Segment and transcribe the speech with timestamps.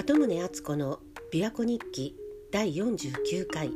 [0.00, 0.98] 鳩宗敦子の
[1.30, 2.16] 琵琶湖日記
[2.50, 3.66] 第49回。
[3.68, 3.74] 今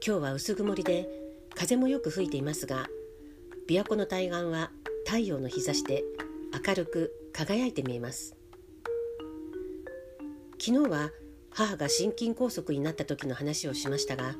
[0.00, 1.08] 日は薄曇りで
[1.56, 2.86] 風もよく吹いていますが
[3.68, 4.70] 琵琶湖の対岸は
[5.04, 6.04] 太陽の日差しで
[6.68, 8.36] 明るく輝いて見えます。
[10.60, 11.10] 昨日は
[11.50, 14.36] 母が心筋梗塞になった時の話をしましたが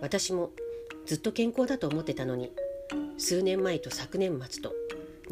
[0.00, 0.52] 私も
[1.04, 2.52] ずっと健康だと思ってたのに
[3.18, 4.72] 数年前と昨年末と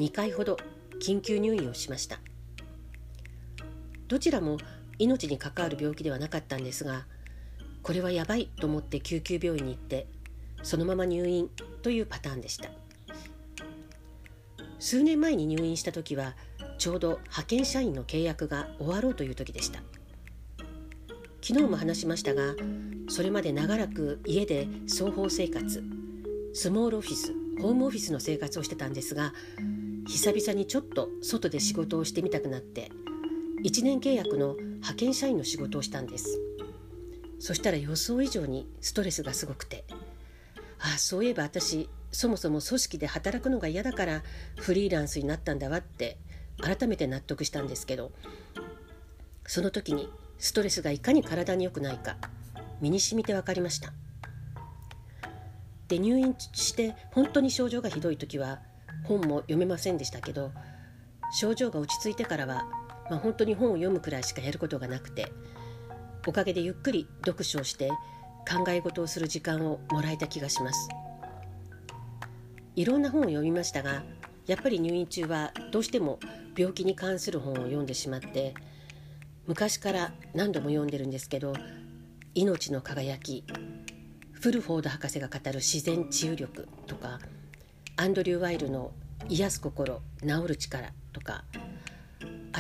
[0.01, 0.57] 2回ほど
[1.01, 2.19] 緊急入院をしました。
[4.11, 4.57] どちらも
[4.99, 7.07] 命に関わる病気ではなかったんですが
[7.81, 10.09] これはやばいと思って救急病院に行って
[10.65, 11.49] そのまま入院
[11.81, 12.71] というパターンでした。
[14.81, 16.35] 数年前に入院した時は
[16.77, 19.81] ちょうど派遣社員の契約が終わろうという時でした。
[21.41, 22.57] 昨日も話しましたが
[23.09, 25.85] それまで長らく家で双方生活
[26.53, 29.33] スモールオフィスホームオフィスの生活をしてたんですが
[30.07, 32.91] 久々にちょっと外で仕事をしてみたくなって
[33.63, 36.41] 1年契約の派遣社員の仕事をしたんです。
[37.39, 39.85] そしたら予想以上にストレスがすごくて
[40.79, 44.23] ああそういえば私そもそも組織で働くのが嫌だから
[44.57, 46.19] フリーランスになったんだわって
[46.61, 48.13] 改めて納得したんですけど。
[49.51, 52.17] その時にストレスがいかに体に良くないか
[52.81, 53.93] 身に染みて分かりました。
[55.89, 58.61] で入院して本当に症状がひどい時は
[59.03, 60.53] 本も読めませんでしたけど
[61.33, 62.65] 症状が落ち着いてからは
[63.11, 65.31] まあ、本当に本を読むくらいしかやることがなくて
[66.27, 67.89] おかげでゆっくり読書をして
[68.49, 70.89] 考え事をする時間をもらえた気がします。
[72.77, 74.03] いろんな本を読みましたが
[74.47, 76.19] やっぱり入院中はどうしても
[76.57, 78.55] 病気に関する本を読んでしまって
[79.47, 81.53] 昔から何度も読んでるんですけど
[82.35, 83.45] 「命の輝き」
[84.33, 87.19] フルフォード博士が語る自然治癒力とか
[87.97, 88.93] アンドリュー・ワイルの
[89.29, 91.45] 癒す心治る力とか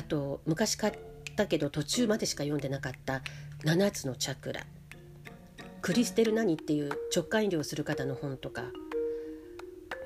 [0.00, 0.94] あと昔買っ
[1.36, 3.20] たけど途中までしか読んでなかった
[3.64, 4.62] 「7つのチャクラ」
[5.82, 8.72] クリステル・ナニっていう直感医療する方の本とか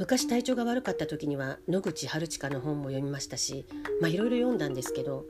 [0.01, 3.67] 昔体調が悪かった時には野口春近の本も読みましたし
[4.01, 5.27] まあいろいろ読んだんですけど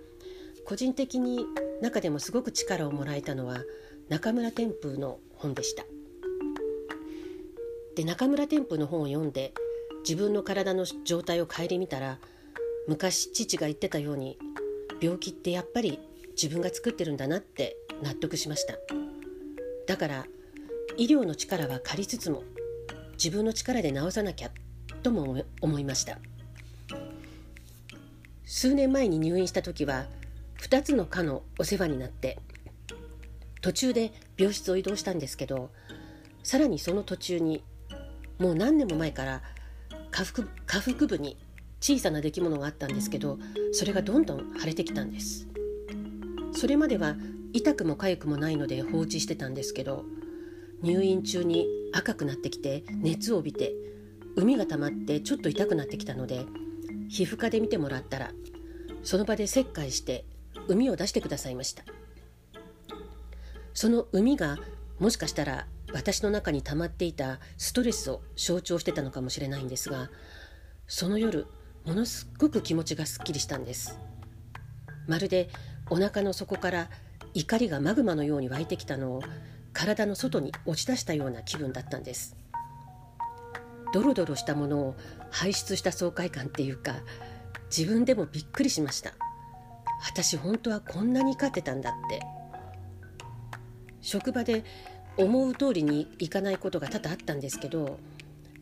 [0.64, 1.44] 個人的に
[1.82, 3.64] 中でもすごく力をもらえたのは
[4.08, 5.84] 中村天風の本でした。
[7.96, 9.52] で中村天風の本を読んで
[10.08, 12.18] 自分の体の状態を顧みたら
[12.86, 14.38] 昔父が言ってたように
[15.00, 15.98] 病気ってやっぱり
[16.40, 18.74] 自分が作ってるんだなって納得しました。
[19.86, 20.26] だから
[20.96, 22.42] 医療の力は借りつつも
[23.12, 24.50] 自分の力で治さなきゃ
[25.02, 26.18] とも思いました。
[28.44, 30.06] 数年前に入院した時は
[30.60, 32.38] 2つの科のお世話になって
[33.60, 35.70] 途中で病室を移動したんですけど
[36.42, 37.64] さらにその途中に
[38.38, 39.42] もう何年も前から
[40.10, 41.36] 下腹下腹部に
[41.84, 43.38] 小さな出来物があったんですけど
[43.72, 45.46] それがどんどん腫れてきたんです。
[46.54, 47.14] それまでは
[47.52, 50.06] 痛くも痒くもないので放置してたんですけど
[50.80, 53.74] 入院中に赤くなってきて熱を帯びて
[54.34, 56.46] 膿が溜まってちょっと痛くなってきたので
[57.10, 58.30] 皮膚科で見てもらったら
[59.02, 60.24] その場で切開して
[60.68, 61.84] 膿を出してくださいました。
[63.74, 64.56] その膿が
[64.98, 70.08] もしかしたら私の中に溜まっていたストレスを象徴してたのかもしれないんですが
[70.86, 71.46] その夜
[71.84, 73.98] ものすごく気持ちがすっきりしたんです。
[75.06, 75.50] まるで
[75.90, 76.88] お腹の底から
[77.34, 79.22] 怒りがマグマのように湧いてきたのを
[79.72, 82.36] 体の外に落ち出したような気分だったんです。
[83.92, 84.96] ドロドロしたものを
[85.30, 86.96] 排出した爽快感っていうか
[87.76, 89.12] 自分でもびっくりしました。
[90.06, 92.20] 私本当はこんなに勝ってたんだって。
[94.00, 94.64] 職場で
[95.16, 97.98] 思う通りにいかないことが多々あったんですけど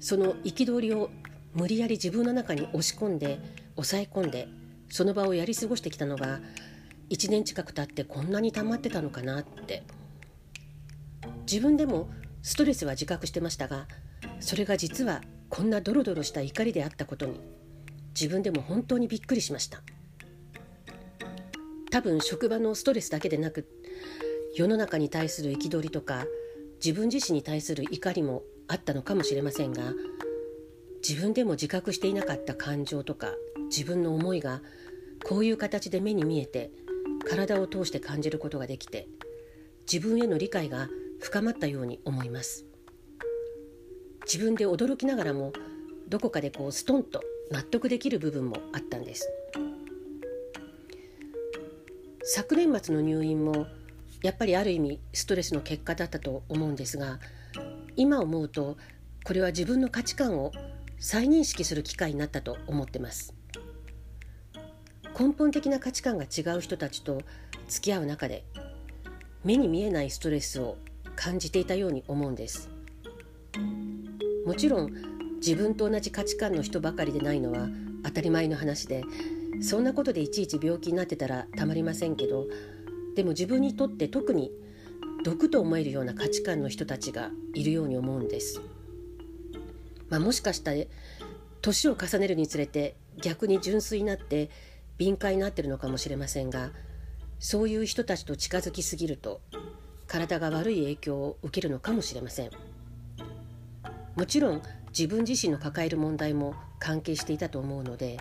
[0.01, 1.11] その憤りを
[1.55, 3.39] 無理やり自分の中に押し込んで
[3.75, 4.49] 抑え込んで
[4.89, 6.41] その場をやり過ごしてきたのが
[7.11, 9.83] 1年近く経ってこんなに溜まってたのかなって。
[11.51, 12.09] 自分でも
[12.43, 13.87] ストレスは自覚してましたが
[14.41, 17.41] それが実はこんなドロドロした怒りであったことに
[18.15, 19.83] 自分でも本当にびっくりしました。
[21.91, 23.69] 多分職場のストレスだけでなく
[24.57, 26.25] 世の中に対する憤りとか
[26.83, 29.93] 自分自身に対する怒りもあったのかもしれませんが
[31.07, 33.33] 自分でも自覚していなかった感情とか
[33.71, 34.63] 自分の思いが
[35.25, 36.71] こういう形で目に見えて
[37.29, 39.09] 体を通して感じることができて
[39.91, 40.89] 自分への理解が
[41.21, 42.65] 深まったように思います。
[44.25, 45.53] 自分で驚きながらも
[46.09, 47.21] どこかでこうストンと
[47.51, 49.29] 納得できる部分もあったんです。
[52.25, 53.67] 昨年末の入院も
[54.23, 57.19] やっぱりある意味ストレスの結果だったと思うんですが
[57.97, 58.77] 今思うと
[59.25, 60.53] これは自分の価値観を
[61.03, 63.35] 再認識する機会になったと思ってます
[65.19, 67.21] 根本的な価値観が違う人たちと
[67.67, 68.45] 付き合う中で
[69.43, 70.79] 目に見えないストレスを
[71.17, 72.71] 感じていたように思うんです
[74.47, 74.93] もちろん
[75.39, 77.67] 自分と同じ価値観の人ばかりでないのは
[78.05, 79.03] 当たり前の話で
[79.61, 82.47] そんなことでいちいち病気になってたらたまりませんけど
[83.17, 84.53] でも自分にとって特に
[85.25, 88.61] 毒と思えるような価値観の人たちがいるように思うんです。
[90.13, 90.85] まあ、もしかしたら
[91.63, 94.51] 年を重ねるにつれて逆に純粋になって
[94.99, 96.69] 敏感になってるのかもしれませんが
[97.39, 99.41] そういう人たちと近づきすぎると
[100.07, 102.51] 体が悪い影響を受けるのかもしれません。
[104.15, 104.61] もちろん
[104.91, 108.19] 自分自身の抱える問題も関係していたと思うので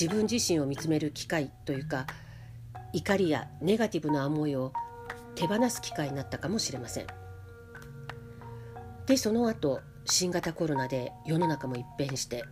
[0.00, 2.06] 自分自身を見つめる機会というか
[2.92, 4.72] 怒りやネガティブな思いを
[5.34, 7.06] 手放す機会になったかもしれません。
[9.06, 9.80] でその後
[10.12, 12.44] 新型コロナで世の中も一変して。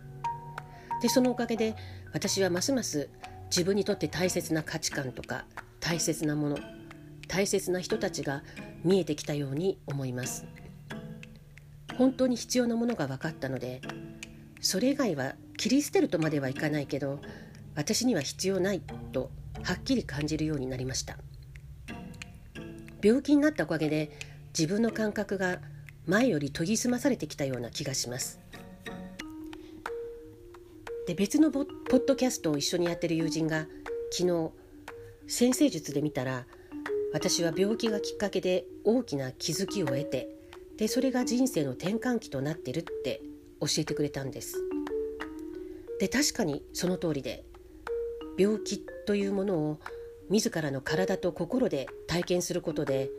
[0.99, 1.75] でそのおかげで
[2.11, 3.09] 私はますます
[3.49, 5.45] 自分にとって大切な価値観とか
[5.79, 6.57] 大切なもの
[7.27, 8.43] 大切な人たちが
[8.83, 10.45] 見えてきたように思います。
[11.97, 13.81] 本当に必要なものが分かったので
[14.59, 17.19] それ以外は切り捨てるとまではいかないけど
[17.75, 18.81] 私には必要ない
[19.11, 19.29] と
[19.61, 21.17] はっきり感じるようになりました。
[23.03, 24.11] 病気になったおかげで
[24.57, 25.59] 自分の感覚が
[26.07, 28.39] 前より研ぎ澄まされてきたような気がします。
[31.07, 33.67] で別のポッドキャストを一緒にやってる友人が
[34.11, 34.51] 昨日
[35.27, 36.45] 先生術で見たら
[37.13, 40.29] 私は病気がきっかけで大きな気づきを得て
[40.77, 43.21] でそれが人生の転換期となってるって
[43.59, 44.57] 教えてくれたんです。
[45.99, 47.43] で確かにその通りで
[48.37, 49.79] 病気というものを
[50.29, 53.09] 自らの体と心で体験することで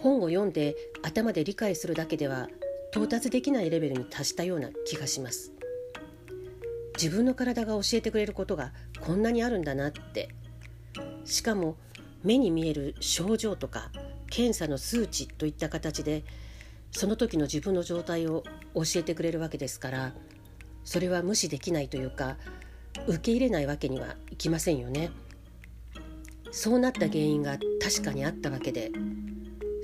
[0.00, 2.48] 本を読んで頭で理解するだけでは
[2.92, 5.52] 到達できないレベルに達したような気がします
[6.94, 10.30] 自分の体が教えてくれることがこんなにあるんだなって
[11.24, 11.76] しかも
[12.22, 13.90] 目に見える症状とか
[14.30, 16.24] 検査の数値といった形で
[16.90, 18.44] その時の自分の状態を
[18.74, 20.12] 教えてくれるわけですから
[20.84, 22.36] それは無視できないというか
[23.06, 25.10] 受け入れないわけにはいきませんよね。
[26.50, 28.90] そうなった原因が確かにあったわけで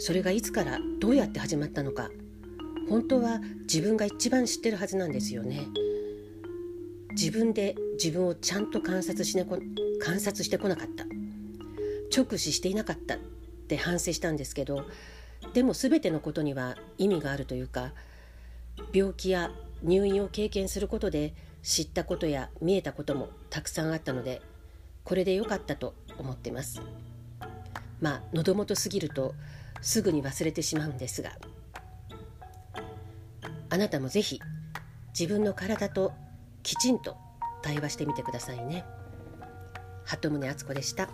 [0.05, 2.11] それがいつからどうやって始まったのか。
[2.89, 5.69] 本当は自分が一番知ってるはずなんですよね。
[7.13, 9.47] 自分で自分をちゃんと観察し,、ね、
[10.01, 11.05] 観察してこなかった。
[12.13, 13.19] 直視していなかったっ
[13.69, 14.85] て反省したんですけど
[15.55, 17.93] でも全てのことには意味があるというか
[18.93, 19.51] 病気や
[19.83, 21.33] 入院を経験することで
[21.63, 24.43] 知ったことや見えたこともたくさんあったので
[25.05, 26.81] これで良かったと思ってます。
[28.01, 29.35] まあ喉元すぎると
[29.83, 31.33] すぐに忘れてしまうんですが
[33.69, 34.41] あなたもぜひ
[35.19, 36.13] 自分の体と
[36.63, 37.17] きちんと
[37.63, 38.85] 対話してみてくださいね
[40.05, 41.09] 鳩宗敦子でした。